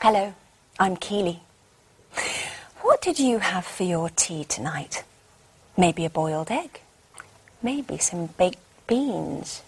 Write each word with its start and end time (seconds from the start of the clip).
Hello, 0.00 0.32
I'm 0.78 0.96
Keely. 0.96 1.40
What 2.82 3.02
did 3.02 3.18
you 3.18 3.40
have 3.40 3.66
for 3.66 3.82
your 3.82 4.08
tea 4.10 4.44
tonight? 4.44 5.02
Maybe 5.76 6.04
a 6.04 6.08
boiled 6.08 6.52
egg? 6.52 6.80
Maybe 7.64 7.98
some 7.98 8.28
baked 8.38 8.60
beans? 8.86 9.60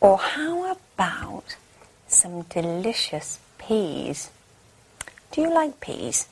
Or 0.00 0.18
how 0.18 0.70
about 0.70 1.56
some 2.06 2.42
delicious 2.42 3.40
peas? 3.58 4.30
Do 5.32 5.40
you 5.40 5.52
like 5.52 5.80
peas? 5.80 6.28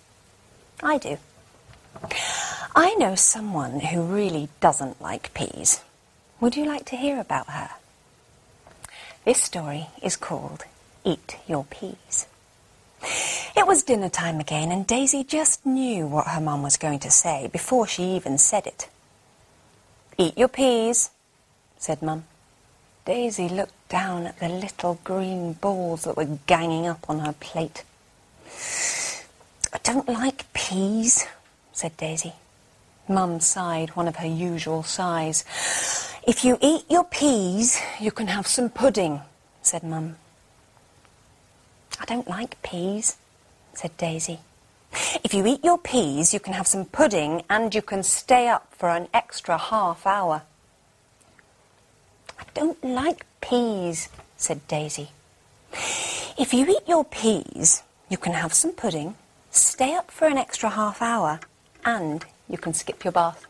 I 0.81 0.99
do. 0.99 1.19
I 2.77 2.95
know 2.99 3.17
someone 3.17 3.81
who 3.81 4.03
really 4.03 4.49
doesn't 4.61 5.03
like 5.03 5.35
peas. 5.35 5.81
Would 6.41 6.55
you 6.55 6.67
like 6.67 6.85
to 6.85 6.97
hear 6.97 7.19
about 7.19 7.51
her? 7.51 7.71
This 9.25 9.43
story 9.43 9.89
is 10.01 10.15
called 10.15 10.67
Eat 11.05 11.39
Your 11.49 11.65
Peas. 11.65 12.29
It 13.57 13.67
was 13.67 13.83
dinner 13.83 14.09
time 14.09 14.41
again, 14.41 14.73
and 14.73 14.87
Daisy 14.87 15.25
just 15.25 15.65
knew 15.65 16.07
what 16.07 16.29
her 16.29 16.41
mum 16.41 16.63
was 16.63 16.77
going 16.77 16.99
to 17.01 17.11
say 17.11 17.49
before 17.53 17.87
she 17.87 18.03
even 18.17 18.39
said 18.39 18.67
it. 18.67 18.89
Eat 20.19 20.39
your 20.39 20.49
peas, 20.49 21.11
said 21.79 22.03
mum. 22.03 22.25
Daisy 23.05 23.49
looked 23.49 23.89
down 23.89 24.27
at 24.27 24.39
the 24.39 24.49
little 24.49 24.99
green 25.05 25.53
balls 25.55 26.05
that 26.05 26.17
were 26.17 26.39
ganging 26.47 26.87
up 26.87 27.09
on 27.09 27.21
her 27.21 27.35
plate. 27.35 27.85
I 29.73 29.79
don't 29.83 30.09
like 30.09 30.53
peas, 30.53 31.27
said 31.73 31.97
Daisy. 31.97 32.33
Mum 33.09 33.41
sighed 33.41 33.91
one 33.91 34.09
of 34.09 34.17
her 34.17 34.27
usual 34.27 34.83
sighs. 34.83 35.45
If 36.27 36.45
you 36.45 36.57
eat 36.63 36.85
your 36.89 37.05
peas, 37.05 37.79
you 38.01 38.11
can 38.11 38.29
have 38.29 38.47
some 38.47 38.71
pudding, 38.71 39.21
said 39.61 39.83
Mum. 39.83 40.17
I 42.05 42.07
don't 42.07 42.29
like 42.29 42.61
peas, 42.63 43.17
said 43.73 43.97
Daisy. 43.97 44.41
If 45.25 45.33
you 45.33 45.47
eat 45.47 45.65
your 45.65 45.79
peas, 45.79 46.35
you 46.35 46.39
can 46.39 46.53
have 46.53 46.67
some 46.67 46.85
pudding 46.85 47.45
and 47.49 47.75
you 47.75 47.81
can 47.81 48.03
stay 48.03 48.47
up 48.47 48.75
for 48.77 48.91
an 48.91 49.09
extra 49.15 49.57
half 49.57 50.07
hour. 50.07 50.43
I 52.39 52.45
don't 52.53 52.85
like 52.85 53.25
peas, 53.41 54.11
said 54.37 54.69
Daisy. 54.69 55.13
If 56.39 56.53
you 56.53 56.67
eat 56.69 56.87
your 56.87 57.07
peas, 57.07 57.83
you 58.11 58.19
can 58.19 58.35
have 58.35 58.53
some 58.53 58.73
pudding, 58.73 59.15
stay 59.51 59.95
up 59.95 60.11
for 60.11 60.27
an 60.29 60.37
extra 60.37 60.69
half 60.69 61.01
hour, 61.01 61.41
and 61.87 62.23
you 62.51 62.59
can 62.59 62.75
skip 62.75 63.03
your 63.03 63.13
bath. 63.13 63.47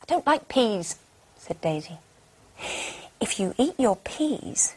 I 0.00 0.04
don't 0.06 0.26
like 0.28 0.46
peas, 0.46 0.94
said 1.38 1.60
Daisy. 1.60 1.98
If 3.20 3.40
you 3.40 3.52
eat 3.58 3.74
your 3.80 3.96
peas, 3.96 4.76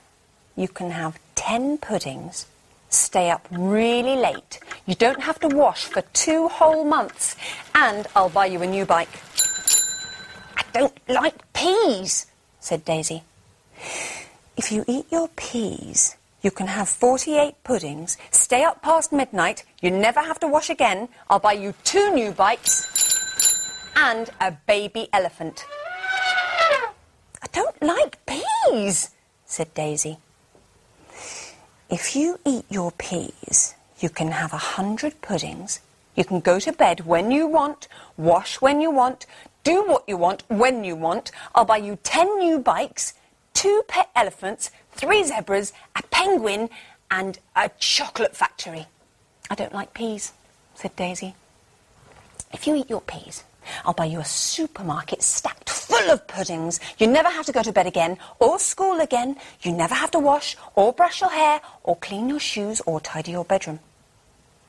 you 0.57 0.67
can 0.67 0.89
have 0.89 1.19
ten 1.35 1.77
puddings, 1.77 2.47
stay 2.89 3.29
up 3.29 3.47
really 3.51 4.15
late. 4.15 4.59
You 4.87 4.95
don't 4.95 5.21
have 5.21 5.39
to 5.41 5.47
wash 5.47 5.85
for 5.85 6.01
two 6.13 6.47
whole 6.47 6.83
months, 6.83 7.35
and 7.75 8.07
I'll 8.15 8.29
buy 8.29 8.47
you 8.47 8.61
a 8.63 8.67
new 8.67 8.83
bike. 8.83 9.21
I 10.57 10.63
don't 10.73 10.97
like 11.07 11.53
peas, 11.53 12.25
said 12.59 12.83
Daisy. 12.83 13.23
If 14.57 14.71
you 14.71 14.83
eat 14.87 15.05
your 15.11 15.27
peas, 15.35 16.17
you 16.41 16.49
can 16.49 16.67
have 16.67 16.89
48 16.89 17.63
puddings, 17.63 18.17
stay 18.31 18.63
up 18.63 18.81
past 18.81 19.13
midnight, 19.13 19.63
you 19.79 19.91
never 19.91 20.21
have 20.21 20.39
to 20.39 20.47
wash 20.47 20.71
again, 20.71 21.07
I'll 21.29 21.39
buy 21.39 21.53
you 21.53 21.75
two 21.83 22.11
new 22.13 22.31
bikes, 22.31 23.93
and 23.95 24.29
a 24.41 24.51
baby 24.65 25.07
elephant. 25.13 25.65
I 27.43 27.47
don't 27.53 27.79
like 27.81 28.17
peas, 28.25 29.11
said 29.45 29.71
Daisy. 29.75 30.17
If 31.89 32.17
you 32.17 32.37
eat 32.43 32.65
your 32.69 32.91
peas, 32.91 33.73
you 33.99 34.09
can 34.09 34.31
have 34.31 34.51
a 34.51 34.57
hundred 34.57 35.21
puddings, 35.21 35.79
you 36.17 36.25
can 36.25 36.41
go 36.41 36.59
to 36.59 36.73
bed 36.73 37.05
when 37.05 37.31
you 37.31 37.47
want, 37.47 37.87
wash 38.17 38.59
when 38.59 38.81
you 38.81 38.91
want, 38.91 39.25
do 39.63 39.85
what 39.85 40.03
you 40.05 40.17
want 40.17 40.43
when 40.49 40.83
you 40.83 40.97
want. 40.97 41.31
I'll 41.55 41.63
buy 41.63 41.77
you 41.77 41.97
ten 42.03 42.39
new 42.39 42.59
bikes, 42.59 43.13
two 43.53 43.83
pet 43.87 44.09
elephants, 44.17 44.69
three 44.91 45.23
zebras, 45.23 45.71
a 45.95 46.03
penguin, 46.03 46.69
and 47.09 47.39
a 47.55 47.69
chocolate 47.79 48.35
factory. 48.35 48.87
I 49.49 49.55
don't 49.55 49.73
like 49.73 49.93
peas, 49.93 50.33
said 50.75 50.93
Daisy. 50.97 51.35
If 52.51 52.67
you 52.67 52.75
eat 52.75 52.89
your 52.89 53.01
peas, 53.01 53.45
I'll 53.85 53.93
buy 53.93 54.05
you 54.05 54.19
a 54.19 54.25
supermarket 54.25 55.21
stacked 55.23 55.69
full 55.97 56.11
of 56.11 56.27
puddings. 56.27 56.79
You 56.97 57.07
never 57.07 57.29
have 57.29 57.45
to 57.45 57.51
go 57.51 57.63
to 57.63 57.71
bed 57.71 57.87
again 57.87 58.17
or 58.39 58.59
school 58.59 58.99
again. 58.99 59.35
You 59.61 59.71
never 59.71 59.95
have 59.95 60.11
to 60.11 60.19
wash 60.19 60.55
or 60.75 60.93
brush 60.93 61.21
your 61.21 61.29
hair 61.29 61.61
or 61.83 61.95
clean 61.95 62.29
your 62.29 62.39
shoes 62.39 62.81
or 62.85 62.99
tidy 62.99 63.31
your 63.31 63.45
bedroom. 63.45 63.79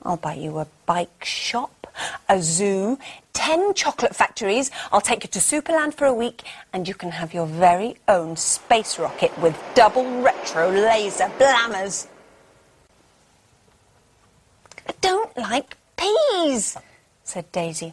I'll 0.02 0.16
buy 0.16 0.34
you 0.34 0.58
a 0.58 0.66
bike 0.86 1.24
shop, 1.24 1.92
a 2.28 2.40
zoo, 2.40 2.98
ten 3.32 3.74
chocolate 3.74 4.14
factories. 4.14 4.70
I'll 4.92 5.00
take 5.00 5.24
you 5.24 5.30
to 5.30 5.38
Superland 5.38 5.94
for 5.94 6.06
a 6.06 6.14
week 6.14 6.42
and 6.72 6.86
you 6.86 6.94
can 6.94 7.10
have 7.10 7.34
your 7.34 7.46
very 7.46 7.96
own 8.06 8.36
space 8.36 8.98
rocket 8.98 9.36
with 9.38 9.58
double 9.74 10.22
retro 10.22 10.70
laser 10.70 11.30
blammers. 11.38 12.06
I 14.88 14.92
don't 15.00 15.36
like 15.36 15.76
peas, 15.96 16.76
said 17.24 17.50
Daisy. 17.52 17.92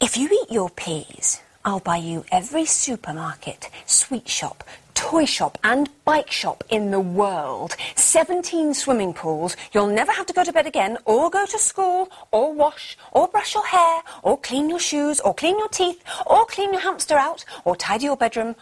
If 0.00 0.16
you 0.16 0.28
eat 0.42 0.52
your 0.52 0.70
peas, 0.70 1.40
I'll 1.66 1.80
buy 1.80 1.96
you 1.96 2.24
every 2.30 2.64
supermarket, 2.64 3.70
sweet 3.86 4.28
shop, 4.28 4.62
toy 4.94 5.24
shop 5.24 5.58
and 5.64 5.90
bike 6.04 6.30
shop 6.30 6.62
in 6.68 6.92
the 6.92 7.00
world. 7.00 7.74
17 7.96 8.72
swimming 8.72 9.12
pools. 9.12 9.56
You'll 9.72 9.88
never 9.88 10.12
have 10.12 10.26
to 10.26 10.32
go 10.32 10.44
to 10.44 10.52
bed 10.52 10.68
again 10.68 10.96
or 11.06 11.28
go 11.28 11.44
to 11.44 11.58
school 11.58 12.08
or 12.30 12.52
wash 12.52 12.96
or 13.10 13.26
brush 13.26 13.54
your 13.54 13.66
hair 13.66 14.00
or 14.22 14.38
clean 14.38 14.70
your 14.70 14.78
shoes 14.78 15.18
or 15.18 15.34
clean 15.34 15.58
your 15.58 15.68
teeth 15.68 16.04
or 16.24 16.46
clean 16.46 16.72
your 16.72 16.82
hamster 16.82 17.16
out 17.16 17.44
or 17.64 17.74
tidy 17.74 18.04
your 18.04 18.16
bedroom. 18.16 18.54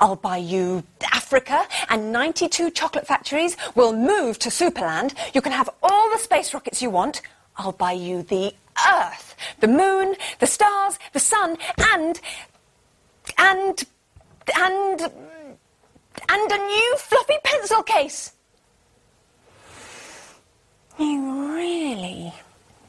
I'll 0.00 0.14
buy 0.14 0.36
you 0.36 0.84
Africa 1.12 1.66
and 1.88 2.12
92 2.12 2.70
chocolate 2.70 3.08
factories. 3.08 3.56
We'll 3.74 3.96
move 3.96 4.38
to 4.38 4.48
Superland. 4.48 5.14
You 5.34 5.42
can 5.42 5.50
have 5.50 5.68
all 5.82 6.08
the 6.12 6.18
space 6.18 6.54
rockets 6.54 6.80
you 6.80 6.90
want. 6.90 7.20
I'll 7.56 7.72
buy 7.72 7.92
you 7.92 8.22
the 8.22 8.54
Earth, 8.86 9.33
the 9.64 9.72
moon, 9.72 10.14
the 10.40 10.46
stars, 10.46 10.98
the 11.14 11.18
sun, 11.18 11.56
and. 11.92 12.20
and. 13.38 13.84
and. 14.60 15.00
and 16.28 16.52
a 16.52 16.58
new 16.58 16.96
fluffy 16.98 17.38
pencil 17.42 17.82
case. 17.82 18.32
You 20.98 21.56
really 21.56 22.34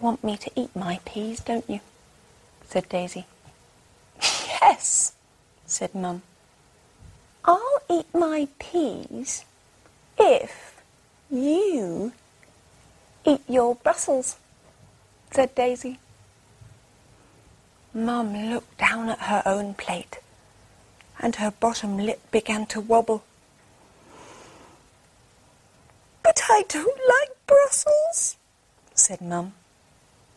want 0.02 0.22
me 0.22 0.35
to 0.35 0.52
eat 0.56 0.75
my 0.75 1.00
peas, 1.06 1.40
don't 1.40 1.68
you? 1.69 1.80
said 2.68 2.90
Daisy. 2.90 3.25
Yes, 4.62 5.14
said 5.68 5.94
Mum. 5.94 6.24
I'll 7.46 7.80
eat 7.90 8.08
my 8.14 8.47
peas 8.58 9.46
if 10.18 10.81
you 11.30 12.14
eat 13.24 13.41
your 13.47 13.75
Brussels 13.75 14.38
said 15.31 15.53
Daisy. 15.53 16.00
Mum 17.95 18.50
looked 18.50 18.78
down 18.78 19.07
at 19.07 19.19
her 19.19 19.41
own 19.45 19.73
plate, 19.73 20.17
and 21.17 21.38
her 21.38 21.50
bottom 21.50 21.97
lip 21.97 22.19
began 22.29 22.66
to 22.66 22.81
wobble. 22.81 23.23
But 26.22 26.41
I 26.50 26.66
don't 26.67 27.00
like 27.07 27.29
Brussels, 27.47 28.35
said 28.94 29.22
Mum. 29.22 29.53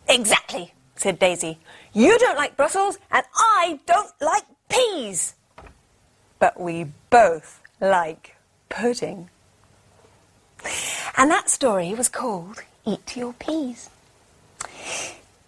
Exactly, 0.09 0.73
said 0.95 1.19
Daisy. 1.19 1.59
You 1.93 2.17
don't 2.21 2.37
like 2.37 2.57
Brussels, 2.57 2.97
and 3.11 3.27
I 3.35 3.81
don't 3.87 4.13
like 4.21 4.45
peas. 4.69 5.35
But 6.39 6.61
we 6.61 6.93
both 7.11 7.61
like 7.81 8.37
pudding. 8.69 9.31
And 11.17 11.29
that 11.33 11.51
story 11.51 11.93
was 11.93 12.09
called 12.09 12.63
Eat 12.87 13.17
Your 13.17 13.33
Peas. 13.33 13.91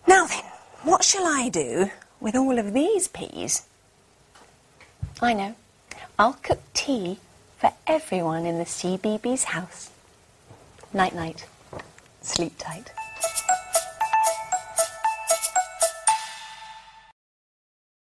Now 0.08 0.26
then, 0.26 0.49
what 0.82 1.04
shall 1.04 1.26
I 1.26 1.48
do 1.48 1.90
with 2.20 2.34
all 2.34 2.58
of 2.58 2.72
these 2.72 3.08
peas? 3.08 3.66
I 5.20 5.32
know. 5.34 5.54
I'll 6.18 6.34
cook 6.34 6.60
tea 6.74 7.18
for 7.58 7.72
everyone 7.86 8.46
in 8.46 8.58
the 8.58 8.64
CBeebies 8.64 9.44
house. 9.44 9.90
Night 10.92 11.14
night. 11.14 11.46
Sleep 12.22 12.54
tight. 12.58 12.90